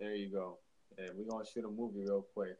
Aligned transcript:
There 0.00 0.14
you 0.14 0.30
go. 0.30 0.56
Yeah, 0.98 1.08
we're 1.14 1.30
gonna 1.30 1.44
shoot 1.44 1.62
a 1.62 1.68
movie 1.68 2.00
real 2.00 2.24
quick. 2.32 2.56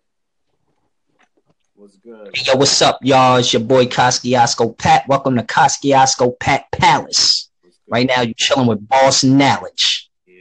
What's 1.75 1.97
good? 1.97 2.37
Yo, 2.47 2.55
what's 2.57 2.83
up, 2.83 2.99
y'all? 3.01 3.37
It's 3.37 3.51
your 3.55 3.63
boy 3.63 3.87
Koskiasko 3.87 4.77
Pat. 4.77 5.09
Welcome 5.09 5.37
to 5.37 5.43
Koskiasko 5.43 6.39
Pat 6.39 6.67
Palace. 6.71 7.49
Right 7.89 8.07
now, 8.07 8.21
you're 8.21 8.35
chilling 8.37 8.67
with 8.67 8.87
Boss 8.87 9.25
Knowledge. 9.25 10.11
Yeah, 10.27 10.35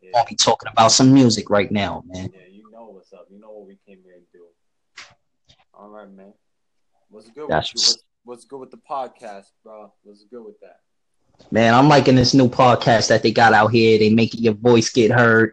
yeah. 0.00 0.10
I'll 0.16 0.24
be 0.24 0.34
talking 0.34 0.70
about 0.72 0.92
some 0.92 1.12
music 1.12 1.50
right 1.50 1.70
now, 1.70 2.02
man. 2.06 2.30
Yeah, 2.32 2.40
you 2.50 2.70
know 2.72 2.86
what's 2.86 3.12
up. 3.12 3.26
You 3.30 3.38
know 3.38 3.50
what 3.50 3.66
we 3.66 3.78
came 3.86 4.02
here 4.02 4.14
to 4.14 4.38
do. 4.38 4.44
All 5.74 5.90
right, 5.90 6.10
man. 6.10 6.32
What's 7.10 7.28
good 7.28 7.50
That's 7.50 7.74
with 7.74 7.82
you? 7.82 7.86
What's, 7.86 8.02
what's 8.24 8.44
good 8.46 8.60
with 8.60 8.70
the 8.70 8.80
podcast, 8.90 9.50
bro? 9.62 9.92
What's 10.04 10.24
good 10.24 10.42
with 10.42 10.58
that? 10.60 10.80
Man, 11.50 11.74
I'm 11.74 11.90
liking 11.90 12.16
this 12.16 12.32
new 12.32 12.48
podcast 12.48 13.08
that 13.08 13.22
they 13.22 13.30
got 13.30 13.52
out 13.52 13.72
here. 13.72 13.98
They 13.98 14.08
making 14.08 14.42
your 14.42 14.54
voice 14.54 14.88
get 14.88 15.10
heard. 15.10 15.52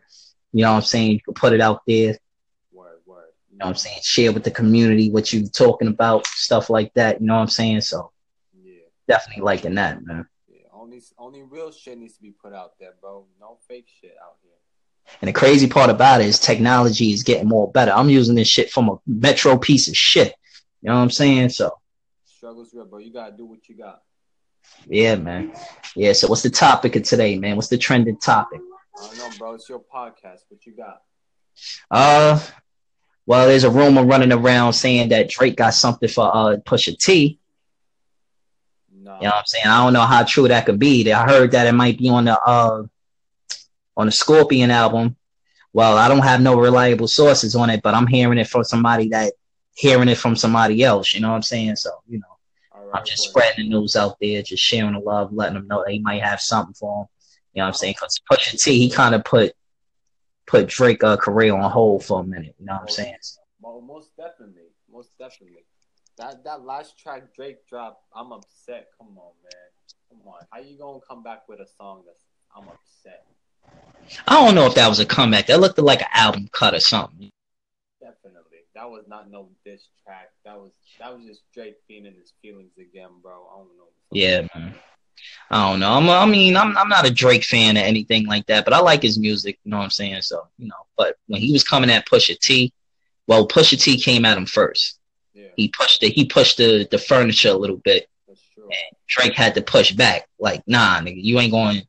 You 0.53 0.63
know 0.63 0.71
what 0.71 0.77
I'm 0.77 0.83
saying? 0.83 1.11
You 1.11 1.19
can 1.19 1.33
put 1.33 1.53
it 1.53 1.61
out 1.61 1.81
there. 1.87 2.17
Word, 2.71 2.99
word. 3.05 3.25
You 3.51 3.57
know 3.57 3.65
what 3.65 3.69
I'm 3.71 3.75
saying? 3.75 3.99
Share 4.03 4.31
with 4.31 4.43
the 4.43 4.51
community 4.51 5.09
what 5.09 5.33
you 5.33 5.47
talking 5.47 5.87
about, 5.87 6.25
stuff 6.27 6.69
like 6.69 6.93
that. 6.93 7.19
You 7.19 7.27
know 7.27 7.33
what 7.35 7.41
I'm 7.41 7.47
saying? 7.49 7.81
So 7.81 8.11
Yeah, 8.63 8.73
definitely 9.07 9.43
liking 9.43 9.75
that, 9.75 10.03
man. 10.05 10.27
yeah. 10.47 10.57
Only, 10.73 11.01
only 11.17 11.41
real 11.43 11.71
shit 11.71 11.97
needs 11.97 12.15
to 12.15 12.21
be 12.21 12.31
put 12.31 12.53
out 12.53 12.73
there, 12.79 12.91
bro. 13.01 13.25
No 13.39 13.57
fake 13.67 13.87
shit 14.01 14.15
out 14.23 14.35
here. 14.43 14.51
And 15.21 15.27
the 15.27 15.33
crazy 15.33 15.67
part 15.67 15.89
about 15.89 16.21
it 16.21 16.27
is 16.27 16.39
technology 16.39 17.11
is 17.11 17.23
getting 17.23 17.47
more 17.47 17.69
better. 17.71 17.91
I'm 17.91 18.09
using 18.09 18.35
this 18.35 18.47
shit 18.47 18.71
from 18.71 18.89
a 18.89 18.95
metro 19.05 19.57
piece 19.57 19.87
of 19.87 19.95
shit. 19.97 20.33
You 20.81 20.89
know 20.89 20.95
what 20.95 21.01
I'm 21.01 21.09
saying? 21.09 21.49
So 21.49 21.77
Struggles 22.25 22.73
real, 22.73 22.85
bro. 22.85 22.99
You 22.99 23.11
gotta 23.11 23.35
do 23.35 23.45
what 23.45 23.67
you 23.67 23.75
got. 23.77 24.01
yeah, 24.87 25.15
man. 25.15 25.53
Yeah. 25.95 26.13
So 26.13 26.27
what's 26.27 26.41
the 26.43 26.49
topic 26.49 26.95
of 26.95 27.03
today, 27.03 27.37
man? 27.37 27.55
What's 27.55 27.69
the 27.69 27.77
trending 27.77 28.17
topic? 28.17 28.59
I 28.97 29.07
don't 29.07 29.17
know, 29.17 29.29
bro. 29.37 29.53
It's 29.55 29.67
your 29.69 29.79
podcast. 29.79 30.41
What 30.49 30.65
you 30.65 30.73
got? 30.73 31.01
Uh, 31.89 32.39
well, 33.25 33.47
there's 33.47 33.63
a 33.63 33.69
rumor 33.69 34.05
running 34.05 34.31
around 34.31 34.73
saying 34.73 35.09
that 35.09 35.29
Drake 35.29 35.55
got 35.55 35.73
something 35.73 36.09
for 36.09 36.29
uh 36.33 36.57
Pusha 36.57 36.97
T. 36.97 37.39
Nah. 38.91 39.17
You 39.17 39.23
know 39.23 39.29
what 39.29 39.35
I'm 39.35 39.45
saying? 39.45 39.65
I 39.65 39.83
don't 39.83 39.93
know 39.93 40.01
how 40.01 40.23
true 40.23 40.47
that 40.47 40.65
could 40.65 40.79
be. 40.79 41.11
I 41.11 41.27
heard 41.27 41.51
that 41.51 41.67
it 41.67 41.73
might 41.73 41.97
be 41.97 42.09
on 42.09 42.25
the 42.25 42.39
uh 42.39 42.83
on 43.95 44.05
the 44.05 44.11
Scorpion 44.11 44.71
album. 44.71 45.15
Well, 45.71 45.97
I 45.97 46.07
don't 46.07 46.23
have 46.23 46.41
no 46.41 46.59
reliable 46.59 47.07
sources 47.07 47.55
on 47.55 47.69
it, 47.69 47.81
but 47.81 47.95
I'm 47.95 48.07
hearing 48.07 48.37
it 48.37 48.47
from 48.47 48.63
somebody 48.63 49.09
that 49.09 49.33
hearing 49.75 50.07
it 50.07 50.17
from 50.17 50.35
somebody 50.35 50.83
else. 50.83 51.13
You 51.13 51.21
know 51.21 51.29
what 51.29 51.35
I'm 51.35 51.41
saying? 51.41 51.77
So 51.77 51.89
you 52.07 52.19
know, 52.19 52.37
right, 52.75 52.99
I'm 52.99 53.05
just 53.05 53.27
word. 53.27 53.43
spreading 53.43 53.69
the 53.69 53.77
news 53.77 53.95
out 53.95 54.17
there, 54.21 54.41
just 54.43 54.63
sharing 54.63 54.93
the 54.93 54.99
love, 54.99 55.33
letting 55.33 55.55
them 55.55 55.67
know 55.67 55.83
they 55.85 55.99
might 55.99 56.21
have 56.21 56.41
something 56.41 56.73
for 56.75 57.03
him. 57.03 57.07
You 57.53 57.61
know 57.61 57.65
what 57.65 57.67
I'm 57.67 57.73
saying? 57.73 57.93
Because 57.93 58.19
Pusha 58.31 58.61
T, 58.61 58.79
he 58.79 58.89
kind 58.89 59.13
of 59.13 59.23
put 59.23 59.53
put 60.47 60.67
Drake 60.67 61.03
uh, 61.03 61.17
career 61.17 61.55
on 61.55 61.69
hold 61.69 62.03
for 62.03 62.21
a 62.21 62.23
minute. 62.23 62.55
You 62.59 62.65
know 62.65 62.73
what 62.73 62.81
I'm 62.83 62.89
saying? 62.89 63.15
Well, 63.61 63.81
most 63.81 64.09
definitely, 64.17 64.69
most 64.91 65.11
definitely. 65.19 65.65
That 66.17 66.43
that 66.43 66.65
last 66.65 66.97
track 66.99 67.33
Drake 67.35 67.65
dropped, 67.67 68.03
I'm 68.15 68.31
upset. 68.31 68.87
Come 68.97 69.17
on, 69.17 69.33
man. 69.43 69.69
Come 70.09 70.27
on. 70.27 70.41
How 70.51 70.59
you 70.59 70.77
gonna 70.77 70.99
come 71.07 71.23
back 71.23 71.47
with 71.47 71.59
a 71.59 71.67
song 71.77 72.03
that's 72.05 72.19
I'm 72.55 72.67
upset? 72.67 73.25
I 74.27 74.43
don't 74.43 74.55
know 74.55 74.65
if 74.67 74.75
that 74.75 74.89
was 74.89 74.99
a 74.99 75.05
comeback. 75.05 75.47
That 75.47 75.59
looked 75.59 75.79
like 75.79 76.01
an 76.01 76.07
album 76.13 76.49
cut 76.51 76.73
or 76.73 76.79
something. 76.79 77.29
Definitely. 77.99 78.59
That 78.75 78.89
was 78.89 79.05
not 79.07 79.31
no 79.31 79.49
diss 79.65 79.87
track. 80.03 80.31
That 80.45 80.57
was 80.57 80.71
that 80.99 81.15
was 81.15 81.25
just 81.25 81.41
Drake 81.53 81.75
feeling 81.87 82.13
his 82.19 82.33
feelings 82.41 82.71
again, 82.77 83.09
bro. 83.21 83.47
I 83.51 83.57
don't 83.57 83.77
know. 83.77 83.89
Yeah, 84.11 84.47
man. 84.53 84.75
I 85.49 85.69
don't 85.69 85.79
know. 85.79 85.91
I'm, 85.93 86.09
I 86.09 86.25
mean, 86.25 86.55
I'm 86.57 86.75
I'm 86.77 86.89
not 86.89 87.05
a 87.07 87.11
Drake 87.11 87.43
fan 87.43 87.77
or 87.77 87.81
anything 87.81 88.25
like 88.25 88.45
that, 88.47 88.65
but 88.65 88.73
I 88.73 88.79
like 88.79 89.01
his 89.03 89.19
music. 89.19 89.59
You 89.63 89.71
know 89.71 89.77
what 89.77 89.83
I'm 89.83 89.89
saying? 89.91 90.21
So 90.21 90.47
you 90.57 90.67
know, 90.67 90.75
but 90.97 91.17
when 91.27 91.41
he 91.41 91.51
was 91.51 91.63
coming 91.63 91.89
at 91.91 92.07
Pusha 92.07 92.37
T, 92.39 92.73
well, 93.27 93.47
Pusha 93.47 93.79
T 93.81 93.97
came 93.99 94.25
at 94.25 94.37
him 94.37 94.45
first. 94.45 94.99
Yeah, 95.33 95.47
He 95.55 95.69
pushed 95.69 96.01
the 96.01 96.09
he 96.09 96.25
pushed 96.25 96.57
the 96.57 96.87
the 96.89 96.97
furniture 96.97 97.49
a 97.49 97.53
little 97.53 97.77
bit. 97.77 98.07
that's 98.27 98.41
true. 98.53 98.63
And 98.65 98.97
Drake 99.07 99.35
had 99.35 99.53
to 99.55 99.61
push 99.61 99.91
back. 99.91 100.27
Like, 100.39 100.63
nah, 100.67 100.99
nigga, 101.01 101.21
you 101.23 101.39
ain't 101.39 101.51
going 101.51 101.81
to 101.81 101.87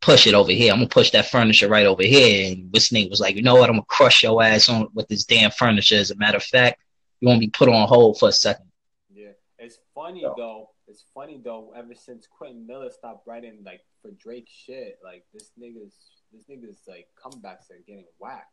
push 0.00 0.26
it 0.26 0.34
over 0.34 0.52
here. 0.52 0.72
I'm 0.72 0.78
gonna 0.78 0.88
push 0.88 1.10
that 1.12 1.26
furniture 1.30 1.68
right 1.68 1.86
over 1.86 2.02
here. 2.02 2.52
And 2.52 2.68
what's 2.72 2.90
name 2.92 3.08
was 3.10 3.20
like, 3.20 3.36
you 3.36 3.42
know 3.42 3.54
what? 3.54 3.68
I'm 3.70 3.76
gonna 3.76 3.84
crush 3.86 4.22
your 4.22 4.42
ass 4.42 4.68
on 4.68 4.88
with 4.94 5.08
this 5.08 5.24
damn 5.24 5.50
furniture. 5.50 5.96
As 5.96 6.10
a 6.10 6.16
matter 6.16 6.36
of 6.38 6.42
fact, 6.44 6.80
you 7.20 7.28
won't 7.28 7.40
be 7.40 7.48
put 7.48 7.68
on 7.68 7.86
hold 7.88 8.18
for 8.18 8.28
a 8.28 8.32
second. 8.32 8.66
Yeah, 9.12 9.28
it's 9.58 9.78
funny 9.94 10.22
So- 10.22 10.34
though. 10.36 10.70
It's 10.94 11.04
funny 11.12 11.40
though. 11.42 11.72
Ever 11.76 11.92
since 11.92 12.28
Quentin 12.28 12.68
Miller 12.68 12.88
stopped 12.88 13.26
writing 13.26 13.58
like 13.66 13.80
for 14.00 14.12
Drake 14.12 14.46
shit, 14.48 15.00
like 15.02 15.24
this 15.32 15.50
nigga's 15.60 15.96
this 16.32 16.44
nigga's 16.48 16.82
like 16.86 17.08
comebacks 17.20 17.68
are 17.72 17.82
getting 17.84 18.04
whack. 18.20 18.46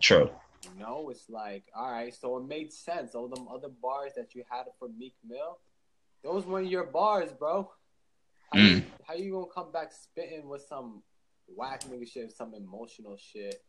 True. 0.00 0.30
You 0.64 0.80
know, 0.80 1.10
it's 1.10 1.28
like, 1.28 1.64
all 1.76 1.92
right, 1.92 2.14
so 2.14 2.38
it 2.38 2.48
made 2.48 2.72
sense. 2.72 3.14
All 3.14 3.28
them 3.28 3.48
other 3.52 3.68
bars 3.68 4.12
that 4.16 4.34
you 4.34 4.44
had 4.48 4.64
for 4.78 4.88
Meek 4.88 5.12
Mill, 5.28 5.58
those 6.24 6.46
weren't 6.46 6.70
your 6.70 6.84
bars, 6.84 7.34
bro. 7.38 7.70
How, 8.50 8.58
mm. 8.58 8.76
you, 8.76 8.82
how 9.06 9.14
you 9.14 9.32
gonna 9.32 9.46
come 9.54 9.70
back 9.70 9.92
spitting 9.92 10.48
with 10.48 10.62
some 10.62 11.02
whack 11.54 11.84
nigga 11.84 12.10
shit, 12.10 12.32
some 12.32 12.54
emotional 12.54 13.18
shit? 13.18 13.62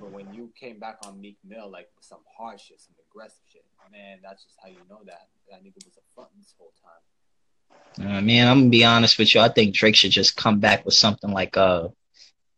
But 0.00 0.10
when 0.10 0.32
you 0.34 0.50
came 0.58 0.78
back 0.78 0.98
on 1.06 1.20
Meek 1.20 1.38
Mill, 1.46 1.70
like 1.70 1.88
with 1.96 2.04
some 2.04 2.20
hard 2.36 2.60
shit, 2.60 2.80
some 2.80 2.94
aggressive 3.10 3.44
shit, 3.52 3.64
man, 3.90 4.18
that's 4.22 4.42
just 4.42 4.56
how 4.62 4.68
you 4.68 4.78
know 4.88 5.00
that 5.04 5.28
that 5.50 5.62
nigga 5.62 5.84
was 5.84 5.98
a 5.98 6.14
front 6.14 6.30
this 6.38 6.54
whole 6.58 6.72
time. 6.82 8.16
Uh, 8.16 8.20
man, 8.22 8.48
I'm 8.48 8.60
gonna 8.60 8.70
be 8.70 8.84
honest 8.84 9.18
with 9.18 9.34
you. 9.34 9.40
I 9.40 9.48
think 9.48 9.74
Drake 9.74 9.96
should 9.96 10.10
just 10.10 10.34
come 10.34 10.60
back 10.60 10.84
with 10.84 10.94
something 10.94 11.30
like 11.30 11.56
uh, 11.56 11.88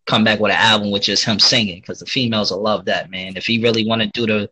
come 0.06 0.22
back 0.22 0.38
with 0.38 0.52
an 0.52 0.58
album 0.58 0.92
with 0.92 1.02
just 1.02 1.24
him 1.24 1.40
singing, 1.40 1.80
because 1.80 1.98
the 1.98 2.06
females 2.06 2.52
will 2.52 2.62
love 2.62 2.84
that, 2.84 3.10
man. 3.10 3.36
If 3.36 3.46
he 3.46 3.60
really 3.60 3.84
want 3.86 4.02
to 4.02 4.08
do 4.08 4.26
the 4.26 4.50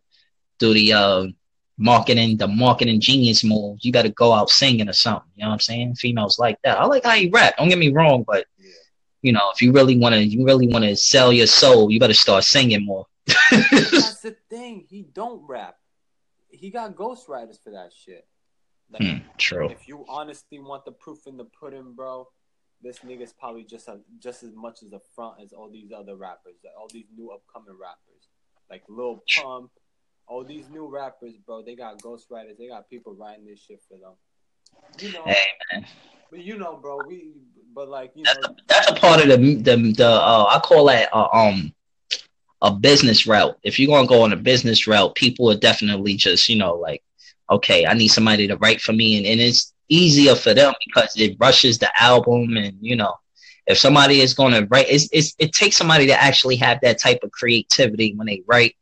do 0.59 0.73
the 0.73 0.93
uh 0.93 1.27
marketing, 1.77 2.37
the 2.37 2.47
marketing 2.47 2.99
genius 2.99 3.43
moves, 3.43 3.85
you 3.85 3.91
got 3.91 4.03
to 4.03 4.09
go 4.09 4.33
out 4.33 4.49
singing 4.49 4.89
or 4.89 4.93
something. 4.93 5.31
You 5.35 5.43
know 5.43 5.49
what 5.49 5.53
I'm 5.53 5.59
saying? 5.61 5.95
Females 5.95 6.37
like 6.37 6.59
that. 6.63 6.79
I 6.79 6.85
like 6.85 7.05
how 7.05 7.11
he 7.11 7.29
rap. 7.29 7.55
Don't 7.57 7.69
get 7.69 7.79
me 7.79 7.93
wrong, 7.93 8.23
but. 8.27 8.45
You 9.23 9.31
know, 9.31 9.49
if 9.55 9.61
you 9.61 9.71
really 9.71 9.97
want 9.97 10.13
to, 10.13 10.23
you 10.23 10.45
really 10.45 10.67
want 10.67 10.83
to 10.83 10.95
sell 10.95 11.33
your 11.33 11.47
soul, 11.47 11.89
you 11.89 11.99
better 11.99 12.13
start 12.13 12.43
singing 12.43 12.85
more. 12.85 13.07
That's 13.51 14.19
the 14.21 14.35
thing. 14.49 14.85
He 14.89 15.03
don't 15.13 15.41
rap. 15.47 15.77
He 16.49 16.69
got 16.69 16.95
ghostwriters 16.95 17.57
for 17.63 17.71
that 17.71 17.91
shit. 17.93 18.27
Like, 18.91 19.01
Hmm, 19.01 19.17
true. 19.37 19.69
if 19.69 19.87
you 19.87 20.05
honestly 20.07 20.59
want 20.59 20.85
the 20.85 20.91
proof 20.91 21.25
in 21.25 21.37
the 21.37 21.45
pudding, 21.45 21.93
bro, 21.95 22.27
this 22.83 22.99
nigga's 22.99 23.33
probably 23.33 23.63
just 23.63 23.87
a, 23.87 23.99
just 24.19 24.43
as 24.43 24.53
much 24.53 24.83
as 24.83 24.91
a 24.91 24.99
front 25.15 25.35
as 25.41 25.53
all 25.53 25.69
these 25.71 25.91
other 25.91 26.15
rappers, 26.15 26.55
like 26.63 26.73
all 26.77 26.89
these 26.91 27.07
new 27.17 27.31
upcoming 27.31 27.79
rappers, 27.81 28.27
like 28.69 28.83
Lil 28.89 29.23
Pump, 29.41 29.71
all 30.27 30.43
these 30.43 30.69
new 30.69 30.87
rappers, 30.93 31.33
bro. 31.45 31.63
They 31.63 31.75
got 31.75 32.01
ghostwriters. 32.01 32.57
They 32.59 32.67
got 32.67 32.89
people 32.89 33.13
writing 33.13 33.45
this 33.45 33.61
shit 33.61 33.81
for 33.87 33.97
them. 33.97 34.13
You 34.99 35.13
know, 35.13 35.23
Hey 35.25 35.47
man, 35.71 35.85
but 36.29 36.39
you 36.43 36.57
know, 36.57 36.75
bro. 36.75 36.99
We, 37.07 37.31
but 37.73 37.89
like, 37.89 38.11
you 38.15 38.23
know, 38.23 38.33
that's 38.67 38.89
a 38.89 38.95
part 38.95 39.21
of 39.21 39.27
the 39.27 39.37
the 39.37 39.93
the 39.97 40.07
uh, 40.07 40.45
I 40.49 40.59
call 40.59 40.85
that 40.85 41.09
uh, 41.13 41.27
um 41.33 41.73
a 42.61 42.71
business 42.71 43.27
route. 43.27 43.57
If 43.63 43.79
you're 43.79 43.93
gonna 43.93 44.07
go 44.07 44.21
on 44.21 44.33
a 44.33 44.37
business 44.37 44.87
route, 44.87 45.15
people 45.15 45.49
are 45.51 45.57
definitely 45.57 46.15
just 46.15 46.47
you 46.47 46.55
know 46.55 46.75
like, 46.75 47.03
okay, 47.49 47.85
I 47.85 47.93
need 47.93 48.09
somebody 48.09 48.47
to 48.47 48.57
write 48.57 48.81
for 48.81 48.93
me, 48.93 49.17
and, 49.17 49.25
and 49.25 49.39
it's 49.39 49.73
easier 49.89 50.35
for 50.35 50.53
them 50.53 50.73
because 50.85 51.13
it 51.17 51.37
rushes 51.39 51.77
the 51.77 51.89
album, 52.01 52.55
and 52.57 52.77
you 52.79 52.95
know, 52.95 53.13
if 53.67 53.77
somebody 53.77 54.21
is 54.21 54.33
gonna 54.33 54.67
write, 54.69 54.87
it's, 54.89 55.09
it's 55.11 55.35
it 55.39 55.53
takes 55.53 55.75
somebody 55.75 56.07
to 56.07 56.21
actually 56.21 56.55
have 56.57 56.79
that 56.81 56.99
type 56.99 57.19
of 57.23 57.31
creativity 57.31 58.13
when 58.15 58.27
they 58.27 58.43
write, 58.47 58.75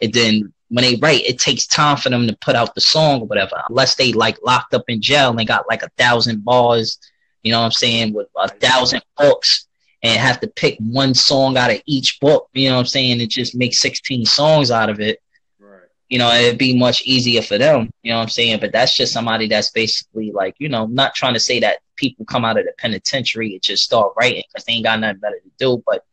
and 0.00 0.12
then 0.12 0.52
when 0.68 0.84
they 0.84 0.96
write, 0.96 1.20
it 1.26 1.38
takes 1.38 1.66
time 1.66 1.98
for 1.98 2.08
them 2.08 2.26
to 2.26 2.36
put 2.38 2.56
out 2.56 2.74
the 2.74 2.80
song 2.80 3.20
or 3.20 3.26
whatever, 3.26 3.62
unless 3.68 3.94
they 3.96 4.10
like 4.14 4.38
locked 4.42 4.72
up 4.72 4.84
in 4.88 5.02
jail 5.02 5.28
and 5.28 5.38
they 5.38 5.44
got 5.44 5.68
like 5.68 5.82
a 5.82 5.90
thousand 5.98 6.42
bars, 6.42 6.98
you 7.42 7.52
know 7.52 7.60
what 7.60 7.66
I'm 7.66 7.72
saying, 7.72 8.12
with 8.12 8.28
a 8.36 8.48
thousand 8.48 9.02
books 9.16 9.66
and 10.02 10.20
have 10.20 10.40
to 10.40 10.48
pick 10.48 10.76
one 10.80 11.14
song 11.14 11.56
out 11.56 11.70
of 11.70 11.80
each 11.86 12.18
book, 12.20 12.48
you 12.52 12.68
know 12.68 12.74
what 12.74 12.80
I'm 12.80 12.86
saying, 12.86 13.20
and 13.20 13.30
just 13.30 13.54
make 13.54 13.74
16 13.74 14.24
songs 14.26 14.70
out 14.70 14.90
of 14.90 15.00
it, 15.00 15.20
right? 15.60 15.82
you 16.08 16.18
know, 16.18 16.32
it'd 16.32 16.58
be 16.58 16.78
much 16.78 17.02
easier 17.02 17.42
for 17.42 17.58
them, 17.58 17.90
you 18.02 18.10
know 18.10 18.16
what 18.16 18.24
I'm 18.24 18.28
saying? 18.28 18.60
But 18.60 18.72
that's 18.72 18.96
just 18.96 19.12
somebody 19.12 19.48
that's 19.48 19.70
basically 19.70 20.32
like, 20.32 20.54
you 20.58 20.68
know, 20.68 20.86
not 20.86 21.14
trying 21.14 21.34
to 21.34 21.40
say 21.40 21.60
that 21.60 21.78
people 21.96 22.24
come 22.24 22.44
out 22.44 22.58
of 22.58 22.64
the 22.64 22.72
penitentiary 22.78 23.52
and 23.52 23.62
just 23.62 23.84
start 23.84 24.12
writing 24.18 24.42
because 24.48 24.64
they 24.64 24.74
ain't 24.74 24.84
got 24.84 25.00
nothing 25.00 25.20
better 25.20 25.38
to 25.42 25.50
do 25.58 25.82
but 25.86 26.04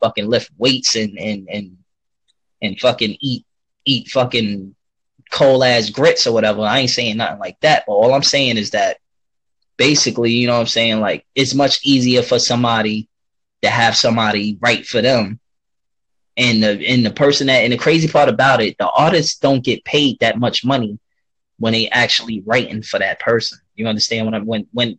fucking 0.00 0.28
lift 0.28 0.50
weights 0.58 0.96
and 0.96 1.18
and 1.18 1.48
and 1.48 1.76
and 2.60 2.80
fucking 2.80 3.16
eat 3.20 3.46
eat 3.84 4.08
fucking 4.08 4.74
cold 5.30 5.64
ass 5.64 5.90
grits 5.90 6.26
or 6.26 6.32
whatever. 6.32 6.62
I 6.62 6.80
ain't 6.80 6.90
saying 6.90 7.16
nothing 7.16 7.38
like 7.38 7.58
that, 7.60 7.84
but 7.86 7.94
all 7.94 8.14
I'm 8.14 8.22
saying 8.22 8.58
is 8.58 8.70
that 8.70 8.98
basically, 9.76 10.32
you 10.32 10.46
know 10.46 10.54
what 10.54 10.60
I'm 10.60 10.66
saying, 10.66 11.00
like 11.00 11.24
it's 11.34 11.54
much 11.54 11.80
easier 11.84 12.22
for 12.22 12.38
somebody 12.38 13.08
to 13.62 13.70
have 13.70 13.96
somebody 13.96 14.58
write 14.60 14.86
for 14.86 15.00
them. 15.00 15.38
And 16.36 16.62
the 16.62 16.88
and 16.88 17.04
the 17.04 17.10
person 17.10 17.48
that 17.48 17.58
and 17.58 17.72
the 17.72 17.78
crazy 17.78 18.08
part 18.08 18.28
about 18.28 18.62
it, 18.62 18.76
the 18.78 18.88
artists 18.88 19.38
don't 19.38 19.64
get 19.64 19.84
paid 19.84 20.18
that 20.20 20.38
much 20.38 20.64
money 20.64 20.98
when 21.58 21.74
they 21.74 21.88
actually 21.90 22.42
writing 22.46 22.82
for 22.82 22.98
that 22.98 23.20
person. 23.20 23.58
You 23.74 23.86
understand 23.86 24.26
what 24.26 24.34
I'm 24.34 24.46
when 24.46 24.66
when 24.72 24.98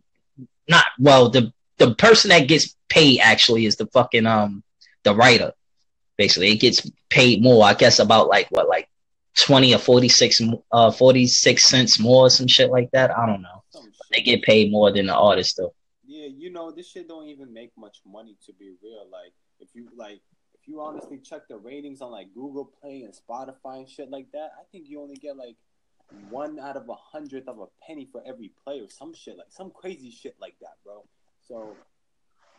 not 0.68 0.84
well 0.98 1.28
the 1.28 1.52
the 1.78 1.94
person 1.96 2.28
that 2.28 2.46
gets 2.46 2.76
paid 2.88 3.18
actually 3.20 3.66
is 3.66 3.76
the 3.76 3.86
fucking 3.86 4.26
um 4.26 4.62
the 5.02 5.14
writer. 5.14 5.52
Basically, 6.16 6.52
it 6.52 6.60
gets 6.60 6.88
paid 7.10 7.42
more. 7.42 7.64
I 7.64 7.74
guess 7.74 7.98
about 7.98 8.28
like 8.28 8.48
what, 8.50 8.68
like 8.68 8.88
twenty 9.36 9.74
or 9.74 9.78
forty 9.78 10.08
six, 10.08 10.40
uh, 10.70 10.92
forty 10.92 11.26
six 11.26 11.64
cents 11.64 11.98
more, 11.98 12.30
some 12.30 12.46
shit 12.46 12.70
like 12.70 12.90
that. 12.92 13.16
I 13.16 13.26
don't 13.26 13.42
know. 13.42 13.63
They 14.10 14.20
get 14.20 14.42
paid 14.42 14.70
more 14.70 14.92
than 14.92 15.06
the 15.06 15.14
artist 15.14 15.56
though. 15.56 15.74
Yeah, 16.06 16.26
you 16.26 16.50
know 16.50 16.70
this 16.70 16.88
shit 16.88 17.08
don't 17.08 17.28
even 17.28 17.52
make 17.52 17.72
much 17.76 17.98
money 18.06 18.36
to 18.46 18.52
be 18.52 18.72
real. 18.82 19.06
Like 19.10 19.32
if 19.60 19.68
you 19.74 19.88
like 19.96 20.20
if 20.54 20.68
you 20.68 20.80
honestly 20.80 21.18
check 21.18 21.48
the 21.48 21.56
ratings 21.56 22.00
on 22.00 22.10
like 22.10 22.32
Google 22.34 22.70
Play 22.80 23.02
and 23.02 23.14
Spotify 23.14 23.78
and 23.78 23.88
shit 23.88 24.10
like 24.10 24.30
that, 24.32 24.52
I 24.58 24.64
think 24.70 24.88
you 24.88 25.00
only 25.00 25.16
get 25.16 25.36
like 25.36 25.56
one 26.28 26.58
out 26.58 26.76
of 26.76 26.88
a 26.88 26.94
hundredth 26.94 27.48
of 27.48 27.58
a 27.58 27.66
penny 27.86 28.06
for 28.10 28.22
every 28.26 28.52
play 28.62 28.80
or 28.80 28.88
some 28.88 29.14
shit 29.14 29.36
like 29.38 29.50
some 29.50 29.70
crazy 29.70 30.10
shit 30.10 30.36
like 30.40 30.54
that, 30.60 30.76
bro. 30.84 31.04
So 31.46 31.76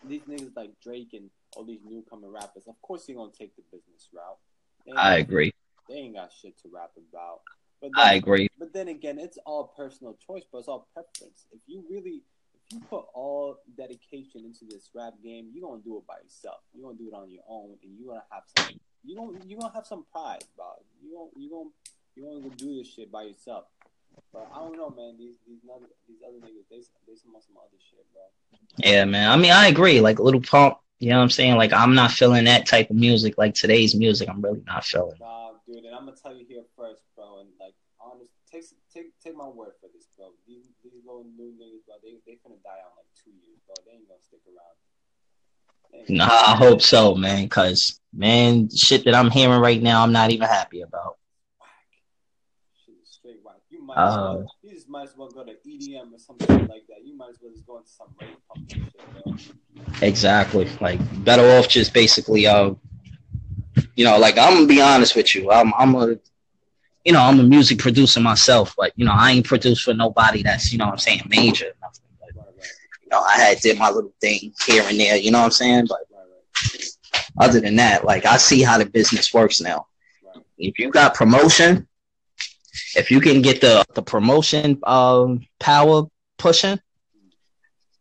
these 0.04 0.22
niggas 0.22 0.56
like 0.56 0.72
Drake 0.82 1.14
and 1.14 1.30
all 1.56 1.64
these 1.64 1.82
newcomer 1.88 2.30
rappers, 2.30 2.68
of 2.68 2.82
course 2.82 3.06
they're 3.06 3.16
gonna 3.16 3.32
take 3.38 3.56
the 3.56 3.64
business 3.72 4.10
route. 4.14 4.38
I 4.98 5.18
agree. 5.18 5.54
They 5.90 5.96
ain't 5.96 6.16
got 6.16 6.32
shit 6.32 6.58
to 6.62 6.70
rap 6.74 6.92
about. 6.98 7.42
But 7.94 8.02
then, 8.02 8.08
I 8.08 8.14
agree. 8.14 8.48
But 8.58 8.74
then 8.74 8.88
again, 8.88 9.20
it's 9.20 9.38
all 9.46 9.74
personal 9.78 10.18
choice, 10.26 10.44
but 10.52 10.60
it's 10.60 10.68
all 10.68 10.88
preference. 10.94 11.46
If 11.52 11.60
you 11.68 11.84
really 11.90 12.24
if 12.56 12.74
you 12.74 12.82
put 12.90 13.06
all 13.14 13.58
dedication 13.78 14.42
into 14.44 14.66
this 14.70 14.90
rap 14.96 15.14
game, 15.24 15.50
you're 15.54 15.68
gonna 15.70 15.84
do 15.84 15.98
it 15.98 16.08
by 16.08 16.16
yourself. 16.24 16.62
You're 16.74 16.88
gonna 16.88 16.98
do 16.98 17.10
it 17.10 17.14
on 17.14 17.30
your 17.30 17.44
own, 17.48 17.78
and 17.84 17.92
you're 17.98 18.10
gonna 18.10 18.24
have 18.32 18.44
some. 18.58 18.80
You 19.04 19.16
don't. 19.16 19.44
You're 19.46 19.60
gonna 19.60 19.74
have 19.74 19.86
some 19.86 20.06
pride 20.12 20.44
about. 20.56 20.84
You 21.04 21.14
gonna. 21.16 21.30
You 21.38 21.50
gonna. 21.50 21.70
You 22.16 22.42
gonna 22.42 22.56
do 22.56 22.78
this 22.78 22.88
shit 22.88 23.12
by 23.12 23.24
yourself. 23.24 23.66
But 24.34 24.50
I 24.54 24.60
don't 24.60 24.78
know, 24.78 24.90
man. 24.90 25.16
These 25.20 25.36
these 25.48 25.60
other 25.70 25.88
these 26.08 26.18
other 26.28 26.38
niggas, 26.38 26.66
they 26.70 26.78
they 27.08 27.16
some 27.16 27.34
some 27.34 27.58
other 27.58 27.78
shit, 27.90 28.06
bro. 28.14 28.60
Yeah, 28.78 29.06
man. 29.06 29.30
I 29.30 29.38
mean, 29.38 29.52
I 29.52 29.68
agree. 29.68 30.02
Like 30.02 30.20
Little 30.20 30.42
Pump, 30.42 30.78
you 31.00 31.10
know 31.10 31.18
what 31.18 31.24
I'm 31.24 31.30
saying? 31.30 31.58
Like 31.58 31.74
I'm 31.74 31.94
not 31.94 32.12
feeling 32.12 32.46
that 32.46 32.66
type 32.66 32.90
of 32.90 32.96
music. 32.96 33.38
Like 33.38 33.54
today's 33.54 33.94
music, 33.96 34.30
I'm 34.30 34.42
really 34.42 34.64
not 34.66 34.86
feeling. 34.86 35.18
Nah, 35.20 35.52
dude. 35.66 35.84
And 35.84 35.94
I'm 35.94 36.06
gonna 36.06 36.18
tell 36.18 36.34
you 36.34 36.46
here 36.48 36.64
first, 36.78 37.04
bro. 37.16 37.42
And 37.42 37.50
like, 37.60 37.76
honest, 38.00 38.32
take 38.50 38.64
take 38.94 39.12
take 39.22 39.36
my 39.36 39.48
word 39.50 39.74
for 39.82 39.90
this, 39.94 40.08
bro. 40.18 40.32
These 40.48 40.70
these 40.84 41.02
little 41.06 41.26
new 41.26 41.52
niggas, 41.58 41.86
bro. 41.86 41.98
They 42.02 42.22
they 42.26 42.38
finna 42.40 42.62
die 42.62 42.82
out 42.82 42.96
like 42.98 43.10
two 43.18 43.34
years, 43.44 43.60
bro. 43.66 43.76
They 43.86 43.98
ain't 43.98 44.08
gonna 44.08 44.22
stick 44.22 44.42
around. 44.48 44.78
Nah, 46.10 46.26
I 46.26 46.56
hope 46.56 46.82
so, 46.82 47.16
man. 47.16 47.48
Cause 47.50 48.00
man, 48.14 48.70
shit 48.76 49.06
that 49.06 49.16
I'm 49.16 49.32
hearing 49.32 49.60
right 49.60 49.82
now, 49.82 50.04
I'm 50.04 50.12
not 50.12 50.32
even 50.32 50.48
happy 50.48 50.82
about. 50.82 51.18
Shit 52.86 52.96
is 53.02 53.10
straight 53.12 53.40
whack. 53.44 53.56
You 53.70 53.82
might 53.82 53.98
uh, 53.98 54.08
as 54.08 54.16
well, 54.16 54.52
you 54.64 54.74
just 54.74 54.90
might 54.90 55.04
as 55.04 55.16
well 55.18 55.30
go 55.30 55.46
to 55.46 55.54
EDM 55.68 56.14
or 56.14 56.20
something 56.20 56.68
like 56.68 56.86
that. 56.88 57.06
You 57.06 57.18
might 57.18 57.30
as 57.30 57.38
well 57.42 57.52
just 57.52 57.66
go 57.66 57.78
into 57.78 57.90
some 57.90 58.08
rave 58.20 58.36
pump 58.48 58.70
shit, 58.70 58.92
bro. 59.24 59.36
Exactly. 60.02 60.70
Like 60.82 61.00
better 61.24 61.58
off 61.58 61.70
just 61.70 61.94
basically, 61.94 62.46
uh, 62.46 62.74
you 63.96 64.06
know, 64.06 64.18
like 64.18 64.38
I'm 64.38 64.54
gonna 64.54 64.68
be 64.68 64.82
honest 64.82 65.16
with 65.16 65.36
you. 65.36 65.52
I'm 65.52 65.74
I'm 65.78 65.96
a 65.96 66.18
you 67.06 67.14
know, 67.14 67.22
I'm 67.22 67.40
a 67.40 67.44
music 67.44 67.78
producer 67.78 68.20
myself, 68.20 68.74
but 68.76 68.92
you 68.96 69.06
know, 69.06 69.14
I 69.14 69.32
ain't 69.32 69.46
produced 69.46 69.84
for 69.84 69.94
nobody 69.94 70.42
that's, 70.42 70.74
you 70.74 70.80
know 70.80 70.86
I'm 70.86 70.98
saying, 70.98 71.22
major. 71.28 71.72
you 72.34 73.10
know, 73.12 73.22
I 73.22 73.38
had 73.38 73.60
did 73.60 73.78
my 73.78 73.92
little 73.92 74.14
thing 74.20 74.52
here 74.66 74.84
and 74.88 75.00
there, 75.00 75.16
you 75.16 75.30
know 75.30 75.40
what 75.40 75.46
I'm 75.46 75.52
saying? 75.52 75.88
But 75.88 76.00
other 77.40 77.62
than 77.62 77.76
that, 77.76 78.06
like 78.06 78.26
I 78.26 78.38
see 78.38 78.64
how 78.64 78.80
the 78.80 78.86
business 78.86 79.34
works 79.34 79.62
now. 79.62 79.86
If 80.58 80.80
you 80.80 80.90
got 80.90 81.14
promotion, 81.14 81.88
if 82.96 83.12
you 83.12 83.22
can 83.22 83.42
get 83.42 83.62
the, 83.62 83.86
the 83.94 84.02
promotion 84.02 84.80
um, 84.84 85.46
power 85.60 86.04
pushing, 86.38 86.80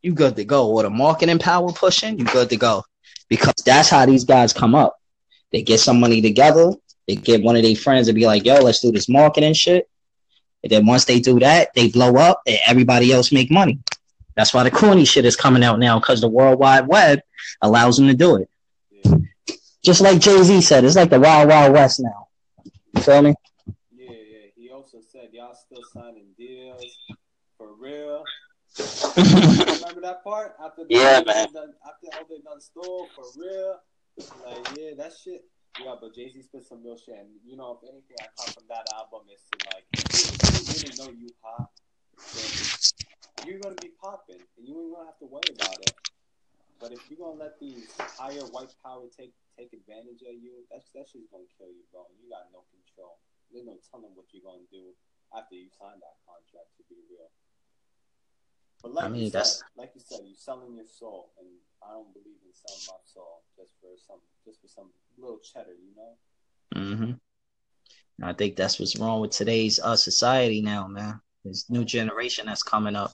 you 0.03 0.15
good 0.15 0.37
to 0.37 0.45
go. 0.45 0.71
Or 0.71 0.83
the 0.83 0.91
marketing 0.91 1.41
power 1.41 1.73
pushing, 1.73 2.19
you 2.19 2.25
good 2.25 2.49
to 2.51 2.57
go. 2.57 2.85
Because 3.29 3.55
that's 3.65 3.89
how 3.89 4.07
these 4.07 4.25
guys 4.25 4.53
come 4.53 4.75
up. 4.75 4.97
They 5.53 5.63
get 5.63 5.81
some 5.81 6.01
money 6.01 6.21
together, 6.21 6.73
they 7.07 7.17
get 7.17 7.43
one 7.43 7.57
of 7.57 7.63
their 7.63 7.77
friends 7.77 8.07
to 8.07 8.13
be 8.13 8.27
like, 8.27 8.45
yo, 8.45 8.57
let's 8.57 8.81
do 8.81 8.91
this 8.91 9.09
marketing 9.09 9.55
shit. 9.55 9.89
And 10.63 10.73
then 10.73 10.87
once 10.87 11.05
they 11.05 11.21
do 11.21 11.39
that, 11.41 11.75
they 11.75 11.89
blow 11.89 12.17
up 12.17 12.41
and 12.47 12.59
everybody 12.67 13.13
else 13.13 13.33
make 13.33 13.51
money. 13.51 13.79
That's 14.35 14.53
why 14.55 14.65
the 14.65 14.71
corny 14.71 15.05
shit 15.05 15.25
is 15.25 15.37
coming 15.37 15.63
out 15.63 15.79
now 15.79 15.99
because 15.99 16.21
the 16.21 16.29
World 16.29 16.59
Wide 16.59 16.89
Web 16.89 17.21
allows 17.61 17.99
them 17.99 18.09
to 18.09 18.15
do 18.15 18.37
it. 18.37 18.49
Yeah. 18.91 19.17
Just 19.85 20.01
like 20.01 20.21
Jay 20.21 20.43
Z 20.43 20.63
said, 20.63 20.85
it's 20.85 20.97
like 20.97 21.11
the 21.11 21.21
Wild 21.21 21.49
Wild 21.49 21.73
West 21.75 22.01
now. 22.01 22.29
You 22.95 23.03
feel 23.03 23.23
me? 23.23 23.35
Yeah, 23.67 24.11
yeah. 24.11 24.39
He 24.57 24.71
also 24.71 24.99
said 25.13 25.29
y'all 25.33 25.55
still 25.55 25.83
signing 25.93 26.29
deals 26.39 26.83
for 27.59 27.69
real. 27.79 28.25
Remember 29.17 30.01
that 30.01 30.25
part? 30.25 30.57
After 30.65 30.83
yeah, 30.89 31.21
man. 31.25 31.53
Done, 31.53 31.75
after 31.87 32.07
all 32.19 32.27
they 32.29 32.41
done 32.41 32.61
stole 32.61 33.09
for 33.15 33.25
real. 33.37 33.77
Like, 34.17 34.79
yeah, 34.79 34.95
that 34.99 35.13
shit. 35.13 35.45
Yeah, 35.83 35.99
but 35.99 36.15
Jay 36.15 36.31
Z 36.31 36.39
spit 36.43 36.63
some 36.63 36.87
real 36.87 36.95
shit, 36.95 37.19
and 37.19 37.35
you 37.43 37.59
know, 37.59 37.75
if 37.75 37.83
anything 37.83 38.15
I 38.23 38.31
caught 38.39 38.55
from 38.55 38.63
that 38.71 38.87
album 38.95 39.27
is 39.27 39.43
to 39.51 39.55
like, 39.75 39.83
if 39.91 40.07
you 40.55 40.63
really 40.71 40.95
know 40.95 41.11
you 41.11 41.35
pop, 41.43 41.75
you're 43.43 43.59
gonna 43.59 43.75
be 43.83 43.91
popping, 43.99 44.39
and 44.39 44.63
you 44.63 44.79
ain't 44.79 44.95
gonna 44.95 45.11
have 45.11 45.19
to 45.19 45.27
worry 45.27 45.51
about 45.51 45.83
it. 45.83 45.99
But 46.79 46.95
if 46.95 47.03
you're 47.11 47.19
gonna 47.19 47.43
let 47.43 47.59
these 47.59 47.91
higher 47.99 48.47
white 48.55 48.71
power 48.87 49.11
take 49.11 49.35
take 49.59 49.75
advantage 49.75 50.23
of 50.23 50.39
you, 50.39 50.63
that's 50.71 50.87
that 50.95 51.11
shit's 51.11 51.27
gonna 51.35 51.51
kill 51.59 51.75
you, 51.75 51.83
bro. 51.91 52.07
You 52.23 52.31
got 52.31 52.55
no 52.55 52.63
control. 52.71 53.19
There's 53.51 53.67
no 53.67 53.83
telling 53.91 54.15
what 54.15 54.31
you're 54.31 54.47
gonna 54.47 54.71
do 54.71 54.95
after 55.35 55.59
you 55.59 55.67
sign 55.75 55.99
that 55.99 56.23
contract. 56.23 56.71
To 56.79 56.87
be 56.87 57.03
real. 57.11 57.35
But 58.85 58.93
like 58.93 59.05
I 59.07 59.09
mean, 59.09 59.23
you 59.23 59.31
said, 59.31 59.47
like 59.79 59.93
you 59.95 60.03
said, 60.05 60.21
you're 60.27 60.37
selling 60.37 60.77
your 60.77 60.85
soul, 60.85 61.31
and 61.39 61.49
I 61.83 61.93
don't 61.95 62.13
believe 62.13 62.37
in 62.45 62.53
selling 62.53 62.83
my 62.87 63.01
soul 63.07 63.43
just 63.57 63.71
for 63.81 63.89
some 63.97 64.21
just 64.45 64.61
for 64.61 64.69
some 64.69 64.91
little 65.17 65.39
cheddar, 65.39 65.73
you 65.73 65.97
know. 65.97 66.93
Mm-hmm. 66.95 68.25
I 68.25 68.35
think 68.35 68.57
that's 68.57 68.79
what's 68.79 68.99
wrong 68.99 69.23
with 69.23 69.31
today's 69.31 69.81
uh 69.81 69.97
society 69.97 70.61
now, 70.61 70.87
man. 70.87 71.19
This 71.47 71.71
new 71.71 71.83
generation 71.83 72.45
that's 72.45 72.63
coming 72.63 72.95
up. 72.95 73.13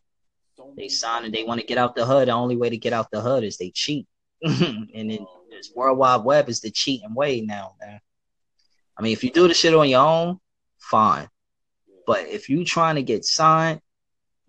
They 0.76 0.88
sign 0.88 1.25
and 1.25 1.32
they 1.32 1.44
want 1.44 1.61
to 1.61 1.67
get 1.67 1.78
out 1.78 1.94
the 1.94 2.05
hood. 2.05 2.26
The 2.26 2.32
only 2.32 2.56
way 2.56 2.69
to 2.69 2.76
get 2.76 2.93
out 2.93 3.11
the 3.12 3.20
hood 3.20 3.44
is 3.44 3.56
they 3.56 3.70
cheat. 3.70 4.08
and 4.43 4.88
then 4.93 5.19
oh, 5.20 5.43
this 5.50 5.70
World 5.75 5.99
Wide 5.99 6.25
Web 6.25 6.49
is 6.49 6.61
the 6.61 6.70
cheating 6.72 7.14
way 7.14 7.43
now, 7.43 7.76
man. 7.81 8.00
I 8.99 9.02
mean, 9.02 9.12
if 9.12 9.22
you 9.22 9.31
do 9.31 9.46
the 9.46 9.55
shit 9.55 9.72
on 9.72 9.88
your 9.88 10.05
own, 10.05 10.40
fine. 10.78 11.28
But 12.06 12.26
if 12.26 12.49
you 12.49 12.64
trying 12.64 12.96
to 12.96 13.02
get 13.02 13.25
signed, 13.25 13.81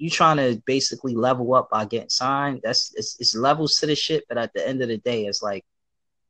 you 0.02 0.10
trying 0.10 0.38
to 0.38 0.60
basically 0.66 1.14
level 1.14 1.54
up 1.54 1.70
by 1.70 1.86
getting 1.86 2.10
signed. 2.10 2.62
That's 2.64 2.92
it's, 2.96 3.18
it's 3.20 3.36
levels 3.36 3.76
to 3.76 3.86
the 3.86 3.96
shit. 3.96 4.24
But 4.28 4.40
at 4.40 4.52
the 4.52 4.68
end 4.68 4.82
of 4.82 4.88
the 4.88 4.98
day, 4.98 5.26
it's 5.26 5.44
like 5.44 5.64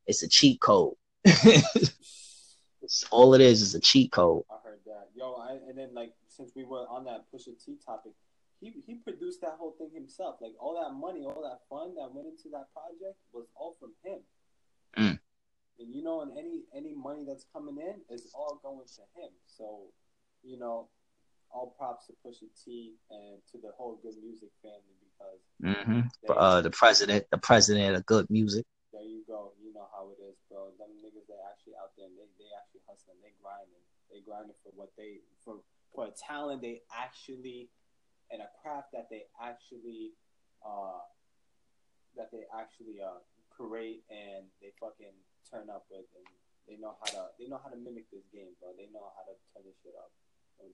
it's 0.05 0.23
a 0.23 0.27
cheat 0.27 0.59
code. 0.59 0.95
it's 1.23 1.95
all 3.11 3.33
it 3.33 3.39
is 3.39 3.61
is 3.61 3.73
a 3.73 3.79
cheat 3.79 4.11
code. 4.11 4.43
I 4.51 4.55
heard 4.67 4.79
that, 4.85 5.07
yo. 5.15 5.35
I, 5.35 5.53
and 5.69 5.77
then 5.77 5.93
like 5.93 6.11
since 6.27 6.51
we 6.53 6.65
were 6.65 6.85
on 6.89 7.05
that 7.05 7.27
Pusha 7.33 7.55
T 7.65 7.77
topic, 7.85 8.11
he 8.59 8.73
he 8.85 8.95
produced 8.95 9.39
that 9.39 9.55
whole 9.57 9.73
thing 9.77 9.91
himself. 9.93 10.35
Like 10.41 10.51
all 10.59 10.75
that 10.83 10.93
money, 10.93 11.23
all 11.23 11.41
that 11.41 11.61
fun 11.69 11.95
that 11.95 12.13
went 12.13 12.27
into 12.27 12.49
that 12.51 12.67
project 12.73 13.15
was 13.31 13.45
all 13.55 13.77
from 13.79 13.93
him. 14.03 14.19
Mm. 14.97 15.19
And 15.79 15.95
you 15.95 16.03
know, 16.03 16.19
and 16.23 16.37
any 16.37 16.63
any 16.75 16.93
money 16.93 17.23
that's 17.25 17.45
coming 17.53 17.77
in 17.77 18.01
is 18.13 18.33
all 18.35 18.59
going 18.61 18.85
to 18.85 19.21
him. 19.21 19.29
So, 19.47 19.83
you 20.43 20.59
know, 20.59 20.89
all 21.53 21.75
props 21.77 22.07
to 22.07 22.13
Pusha 22.23 22.47
T 22.55 22.95
and 23.09 23.39
to 23.51 23.57
the 23.59 23.71
whole 23.77 23.99
Good 24.01 24.15
Music 24.23 24.49
family 24.61 24.97
because 25.03 25.41
mm-hmm. 25.59 26.07
uh, 26.31 26.61
the 26.61 26.71
president, 26.71 27.25
the 27.31 27.37
president 27.37 27.95
of 27.95 28.05
Good 28.05 28.29
Music. 28.29 28.65
There 28.91 29.03
you 29.03 29.23
go. 29.27 29.51
You 29.61 29.73
know 29.73 29.87
how 29.91 30.11
it 30.11 30.19
is, 30.23 30.35
bro. 30.49 30.71
Them 30.79 30.91
niggas 30.99 31.27
they 31.27 31.39
actually 31.47 31.75
out 31.79 31.95
there 31.97 32.07
they, 32.11 32.27
they 32.39 32.51
actually 32.55 32.83
hustling. 32.87 33.19
They 33.23 33.35
grinding. 33.39 33.83
They 34.11 34.19
grinding 34.23 34.57
for 34.63 34.71
what 34.75 34.91
they 34.97 35.23
for 35.43 35.63
for 35.93 36.07
a 36.07 36.13
talent 36.15 36.61
they 36.61 36.81
actually 36.91 37.67
and 38.31 38.39
a 38.41 38.49
craft 38.63 38.95
that 38.95 39.11
they 39.11 39.27
actually 39.43 40.15
uh 40.63 41.03
that 42.15 42.31
they 42.31 42.47
actually 42.55 43.03
uh 43.03 43.19
create 43.51 44.03
and 44.07 44.47
they 44.63 44.71
fucking 44.79 45.15
turn 45.47 45.67
up 45.67 45.83
with 45.91 46.07
and 46.15 46.27
they 46.67 46.79
know 46.79 46.95
how 47.03 47.07
to 47.11 47.21
they 47.39 47.47
know 47.47 47.59
how 47.59 47.67
to 47.67 47.75
mimic 47.75 48.07
this 48.11 48.23
game, 48.31 48.55
bro. 48.59 48.71
They 48.77 48.87
know 48.95 49.11
how 49.15 49.27
to 49.27 49.35
turn 49.51 49.67
this 49.67 49.75
shit 49.83 49.95
up. 49.99 50.11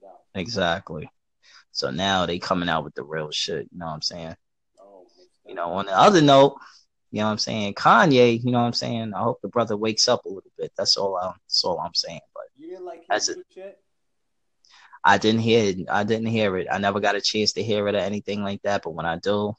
No. 0.02 0.40
Exactly. 0.40 1.10
So 1.72 1.90
now 1.90 2.26
they 2.26 2.38
coming 2.38 2.68
out 2.68 2.84
with 2.84 2.94
the 2.94 3.04
real 3.04 3.30
shit, 3.30 3.68
you 3.70 3.78
know 3.78 3.86
what 3.86 3.92
I'm 3.92 4.02
saying? 4.02 4.36
Oh, 4.80 5.06
you 5.46 5.54
know, 5.54 5.72
on 5.72 5.86
the 5.86 5.96
other 5.96 6.20
note, 6.20 6.56
you 7.10 7.20
know 7.20 7.26
what 7.26 7.32
I'm 7.32 7.38
saying? 7.38 7.74
Kanye, 7.74 8.42
you 8.42 8.50
know 8.50 8.58
what 8.58 8.66
I'm 8.66 8.72
saying? 8.72 9.14
I 9.14 9.22
hope 9.22 9.40
the 9.40 9.48
brother 9.48 9.76
wakes 9.76 10.08
up 10.08 10.24
a 10.24 10.28
little 10.28 10.50
bit. 10.58 10.72
That's 10.76 10.96
all 10.96 11.16
I'm 11.16 11.34
that's 11.46 11.64
all 11.64 11.80
I'm 11.80 11.94
saying. 11.94 12.20
But 12.34 12.44
you 12.56 12.68
didn't 12.70 12.84
like 12.84 13.04
his 13.10 13.36
shit? 13.54 13.78
I 15.04 15.16
didn't 15.16 15.40
hear 15.40 15.64
it. 15.64 15.86
I 15.88 16.04
didn't 16.04 16.26
hear 16.26 16.56
it. 16.58 16.66
I 16.70 16.78
never 16.78 17.00
got 17.00 17.14
a 17.14 17.20
chance 17.20 17.52
to 17.54 17.62
hear 17.62 17.88
it 17.88 17.94
or 17.94 17.98
anything 17.98 18.42
like 18.42 18.60
that. 18.62 18.82
But 18.82 18.90
when 18.90 19.06
I 19.06 19.18
do, 19.18 19.54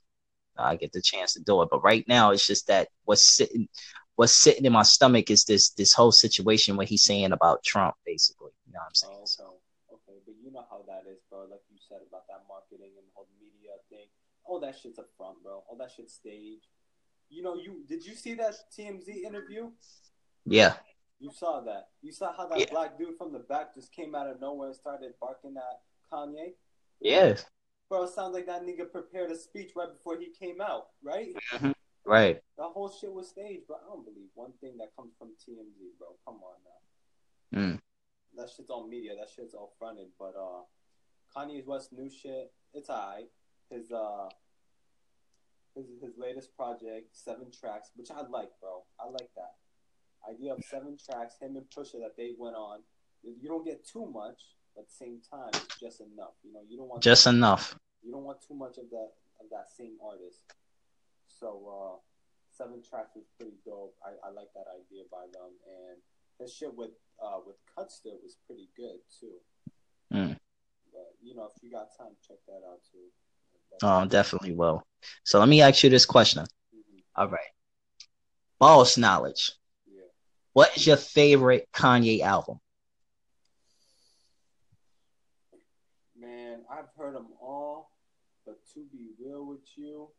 I 0.57 0.75
get 0.75 0.91
the 0.91 1.01
chance 1.01 1.33
to 1.33 1.39
do 1.39 1.61
it. 1.61 1.69
But 1.71 1.83
right 1.83 2.05
now 2.07 2.31
it's 2.31 2.45
just 2.45 2.67
that 2.67 2.89
what's 3.05 3.35
sitting 3.35 3.67
what's 4.15 4.35
sitting 4.35 4.65
in 4.65 4.73
my 4.73 4.83
stomach 4.83 5.31
is 5.31 5.45
this 5.45 5.69
this 5.71 5.93
whole 5.93 6.11
situation 6.11 6.75
what 6.75 6.89
he's 6.89 7.03
saying 7.03 7.31
about 7.31 7.63
Trump, 7.63 7.95
basically. 8.05 8.51
You 8.67 8.73
know 8.73 8.79
what 8.79 8.87
I'm 8.87 8.95
saying? 8.95 9.13
Oh, 9.15 9.23
okay, 9.23 9.43
but 9.45 9.58
you 10.49 10.57
know 10.57 10.65
how 10.65 10.81
that 10.89 11.05
is, 11.05 11.21
bro. 11.29 11.45
Like 11.45 11.61
you 11.69 11.77
said 11.77 12.01
about 12.01 12.25
that 12.25 12.49
marketing 12.49 12.97
and 12.97 13.05
the 13.05 13.13
whole 13.13 13.29
media 13.37 13.77
thing. 13.93 14.09
All 14.41 14.57
that 14.65 14.73
shit's 14.73 14.97
a 14.97 15.05
front, 15.13 15.45
bro. 15.45 15.61
All 15.69 15.77
that 15.77 15.93
shit's 15.93 16.17
staged 16.17 16.65
you 17.29 17.43
know, 17.43 17.55
you 17.55 17.83
did 17.87 18.05
you 18.05 18.15
see 18.15 18.33
that 18.35 18.55
TMZ 18.77 19.23
interview? 19.23 19.69
Yeah. 20.45 20.73
You 21.19 21.31
saw 21.31 21.61
that. 21.61 21.89
You 22.01 22.11
saw 22.11 22.35
how 22.35 22.47
that 22.47 22.59
yeah. 22.59 22.65
black 22.71 22.97
dude 22.97 23.17
from 23.17 23.31
the 23.31 23.39
back 23.39 23.75
just 23.75 23.93
came 23.93 24.15
out 24.15 24.27
of 24.27 24.41
nowhere 24.41 24.69
and 24.69 24.75
started 24.75 25.13
barking 25.19 25.55
at 25.57 25.81
Kanye. 26.11 26.53
Yes. 27.01 27.45
Bro, 27.89 28.03
it 28.03 28.09
sounds 28.13 28.33
like 28.33 28.45
that 28.47 28.63
nigga 28.63 28.89
prepared 28.91 29.31
a 29.31 29.35
speech 29.35 29.71
right 29.75 29.91
before 29.91 30.17
he 30.19 30.27
came 30.27 30.61
out, 30.61 30.87
right? 31.03 31.33
Mm-hmm. 31.53 31.71
Right. 32.05 32.39
The 32.57 32.63
whole 32.63 32.89
shit 32.89 33.11
was 33.11 33.29
staged, 33.29 33.67
bro. 33.67 33.75
I 33.75 33.87
don't 33.87 34.05
believe 34.05 34.29
one 34.33 34.53
thing 34.61 34.77
that 34.77 34.95
comes 34.95 35.11
from 35.19 35.29
TMZ, 35.29 35.97
bro. 35.99 36.07
Come 36.25 36.39
on 36.41 36.57
now. 36.63 37.59
Mm. 37.59 37.79
That 38.39 38.49
shit's 38.49 38.69
all 38.69 38.87
media. 38.87 39.11
That 39.19 39.29
shit's 39.29 39.53
all 39.53 39.73
fronted. 39.77 40.07
But 40.17 40.33
uh, 40.39 40.63
Kanye's 41.35 41.67
West 41.67 41.91
new 41.91 42.09
shit, 42.09 42.51
it's 42.73 42.89
alright. 42.89 43.29
His 43.69 43.91
uh, 43.91 44.29
his 45.75 45.85
his 46.01 46.17
latest 46.17 46.55
project, 46.55 47.15
seven 47.15 47.51
tracks, 47.51 47.91
which 47.95 48.09
I 48.11 48.21
like, 48.21 48.49
bro. 48.61 48.83
I 48.99 49.09
like 49.09 49.29
that 49.35 49.53
idea 50.27 50.53
of 50.53 50.63
seven 50.63 50.97
tracks. 50.97 51.35
Him 51.39 51.55
and 51.55 51.65
Pusha 51.69 51.99
that 51.99 52.15
they 52.17 52.31
went 52.37 52.55
on. 52.55 52.79
You 53.23 53.49
don't 53.49 53.65
get 53.65 53.85
too 53.85 54.05
much, 54.05 54.55
but 54.75 54.81
at 54.81 54.87
the 54.87 54.95
same 54.95 55.19
time, 55.29 55.49
it's 55.53 55.79
just 55.79 56.01
enough. 56.01 56.35
You 56.43 56.53
know, 56.53 56.61
you 56.67 56.77
don't 56.77 56.87
want 56.87 57.03
just 57.03 57.27
enough. 57.27 57.77
You 58.01 58.11
don't 58.11 58.23
want 58.23 58.39
too 58.45 58.55
much 58.55 58.77
of 58.77 58.89
that 58.91 59.11
of 59.39 59.49
that 59.51 59.67
same 59.75 59.97
artist. 60.03 60.39
So 61.27 61.47
uh, 61.67 61.95
seven 62.51 62.81
tracks 62.81 63.11
was 63.15 63.25
pretty 63.37 63.55
dope. 63.65 63.95
I, 64.03 64.27
I 64.27 64.31
like 64.31 64.49
that 64.55 64.67
idea 64.71 65.03
by 65.11 65.27
them, 65.31 65.51
and 65.67 65.97
his 66.39 66.53
shit 66.53 66.75
with 66.75 66.91
uh, 67.23 67.39
with 67.45 67.57
Cutster 67.75 68.11
was 68.23 68.37
pretty 68.47 68.69
good 68.75 68.99
too. 69.19 69.35
Mm. 70.13 70.37
But 70.91 71.13
you 71.21 71.35
know, 71.35 71.49
if 71.55 71.61
you 71.61 71.71
got 71.71 71.87
time, 71.97 72.13
check 72.25 72.37
that 72.47 72.61
out 72.67 72.79
too. 72.91 73.83
oh, 73.83 74.05
definitely 74.05 74.53
will. 74.53 74.83
So 75.23 75.39
let 75.39 75.49
me 75.49 75.61
ask 75.61 75.83
you 75.83 75.89
this 75.89 76.05
question. 76.05 76.43
Mm-hmm. 76.43 77.21
All 77.21 77.27
right, 77.27 77.39
boss 78.59 78.97
knowledge. 78.97 79.51
Yeah. 79.87 80.01
What 80.53 80.75
is 80.77 80.87
your 80.87 80.97
favorite 80.97 81.67
Kanye 81.73 82.21
album? 82.21 82.59
Man, 86.17 86.61
I've 86.71 86.89
heard 86.97 87.15
them 87.15 87.27
all, 87.41 87.91
but 88.45 88.59
to 88.73 88.85
be 88.91 89.09
real 89.23 89.45
with 89.45 89.65
you, 89.75 90.09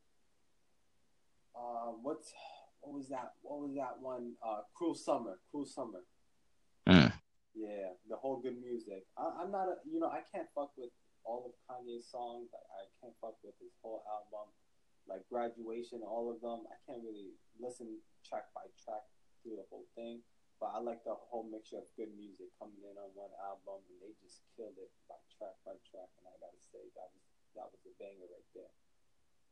uh, 1.55 1.93
what's 2.03 2.33
what 2.81 2.97
was 2.97 3.09
that? 3.09 3.37
What 3.43 3.61
was 3.61 3.75
that 3.77 4.01
one? 4.01 4.35
Uh, 4.45 4.65
Cruel 4.75 4.95
Summer. 4.95 5.39
Cruel 5.51 5.67
Summer. 5.67 6.01
Mm. 6.89 7.13
Yeah, 7.55 7.93
the 8.09 8.17
whole 8.17 8.41
good 8.41 8.57
music. 8.57 9.05
I, 9.19 9.45
am 9.45 9.53
not 9.53 9.69
a, 9.69 9.77
you 9.85 10.01
know, 10.01 10.09
I 10.09 10.25
can't 10.33 10.49
fuck 10.55 10.73
with 10.79 10.91
all 11.25 11.45
of 11.45 11.53
Kanye's 11.69 12.09
songs. 12.09 12.49
I, 12.57 12.63
I 12.63 12.85
can't 13.03 13.17
fuck 13.21 13.37
with 13.45 13.59
his 13.61 13.75
whole 13.85 14.01
album, 14.09 14.49
like 15.05 15.29
Graduation, 15.29 16.01
all 16.01 16.33
of 16.33 16.41
them. 16.41 16.65
I 16.71 16.79
can't 16.89 17.05
really 17.05 17.37
listen 17.61 18.01
track 18.25 18.49
by 18.57 18.65
track 18.81 19.05
through 19.43 19.61
the 19.61 19.69
whole 19.69 19.87
thing. 19.93 20.25
But 20.61 20.77
I 20.77 20.79
like 20.85 21.01
the 21.09 21.17
whole 21.17 21.49
mixture 21.49 21.81
of 21.81 21.89
good 21.97 22.13
music 22.13 22.53
coming 22.61 22.85
in 22.85 22.97
on 23.01 23.09
one 23.17 23.33
album, 23.41 23.81
and 23.89 23.97
they 23.97 24.13
just 24.21 24.45
killed 24.57 24.77
it 24.77 24.93
by 25.09 25.17
track 25.33 25.57
by 25.65 25.73
track. 25.89 26.13
And 26.21 26.29
I 26.29 26.37
gotta 26.37 26.61
say, 26.61 26.85
that 26.97 27.09
was 27.17 27.25
that 27.57 27.69
was 27.73 27.81
a 27.89 27.93
banger 27.97 28.29
right 28.29 28.51
there. 28.53 28.73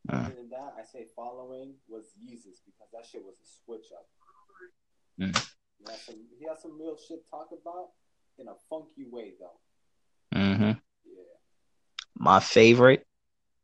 Uh. 0.07 0.15
Other 0.15 0.35
than 0.35 0.49
that, 0.49 0.73
I 0.79 0.83
say 0.83 1.05
following 1.15 1.73
was 1.87 2.13
Yeezus 2.23 2.61
because 2.65 2.89
that 2.93 3.05
shit 3.05 3.23
was 3.23 3.35
a 3.35 3.47
switch 3.65 3.87
up. 3.93 4.07
Mm. 5.19 5.35
He, 5.79 5.91
has 5.91 6.01
some, 6.01 6.15
he 6.39 6.45
has 6.47 6.61
some 6.61 6.79
real 6.79 6.97
shit 6.97 7.23
to 7.23 7.29
talk 7.29 7.49
about 7.51 7.89
in 8.37 8.47
a 8.47 8.55
funky 8.69 9.05
way 9.11 9.33
though. 9.39 10.39
Mm-hmm. 10.39 10.63
Yeah. 10.63 11.37
My 12.17 12.39
favorite 12.39 13.05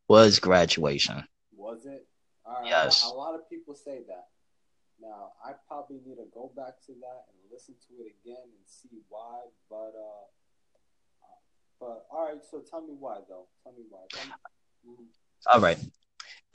was 0.08 0.40
graduation. 0.40 1.24
Was 1.56 1.86
it? 1.86 2.06
All 2.46 2.62
right. 2.62 2.70
Yes. 2.70 3.04
A 3.06 3.14
lot 3.14 3.36
of 3.36 3.50
people 3.50 3.74
say 3.74 4.02
that. 4.08 4.28
Now 5.02 5.32
I 5.44 5.54
probably 5.68 6.00
need 6.06 6.16
to 6.16 6.28
go 6.34 6.52
back 6.56 6.82
to 6.88 6.94
that 6.94 7.26
and 7.30 7.52
listen 7.52 7.76
to 7.88 8.04
it 8.04 8.14
again 8.22 8.44
and 8.44 8.66
see 8.66 9.00
why. 9.10 9.40
But 9.70 9.94
uh, 9.96 10.26
but 11.80 12.06
all 12.12 12.26
right. 12.26 12.42
So 12.50 12.60
tell 12.60 12.82
me 12.82 12.94
why 12.98 13.20
though. 13.28 13.48
Tell 13.64 13.74
me 13.74 13.84
why. 13.90 14.02
Tell 14.12 14.26
me. 14.26 15.06
All 15.48 15.60
right 15.60 15.80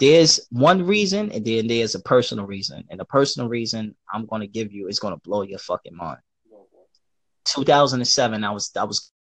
there's 0.01 0.41
one 0.51 0.85
reason 0.87 1.31
and 1.31 1.45
then 1.45 1.67
there's 1.67 1.95
a 1.95 2.01
personal 2.01 2.47
reason. 2.47 2.85
And 2.91 2.99
the 2.99 3.05
personal 3.05 3.49
reason 3.49 3.95
I'm 4.13 4.27
gonna 4.27 4.47
give 4.47 4.73
you 4.73 4.89
is 4.89 4.99
gonna 4.99 5.19
blow 5.19 5.43
your 5.43 5.59
fucking 5.59 5.95
mind. 5.95 6.21
2007, 7.45 8.45
I 8.45 8.51
was 8.51 8.71
I 8.77 8.85
was 8.85 9.13